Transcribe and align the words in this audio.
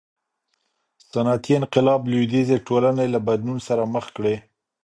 صنعتي 1.11 1.53
انقلاب 1.61 2.01
لویدیځې 2.11 2.57
ټولني 2.67 3.05
له 3.13 3.19
بدلون 3.27 3.57
سره 3.67 3.83
مخ 3.93 4.05
کړې. 4.15 4.35